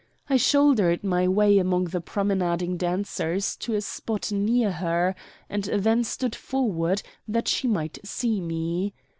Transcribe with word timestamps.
I 0.31 0.35
shouldered 0.35 1.03
my 1.03 1.27
way 1.27 1.59
among 1.59 1.83
the 1.83 2.01
promenading 2.01 2.75
dancers 2.77 3.55
to 3.57 3.75
a 3.75 3.81
spot 3.81 4.31
near 4.31 4.71
her, 4.71 5.13
and 5.47 5.65
then 5.65 6.03
stood 6.03 6.33
forward 6.33 7.03
that 7.27 7.47
she 7.47 7.67
might 7.67 7.99
see 8.03 8.41
me. 8.41 8.95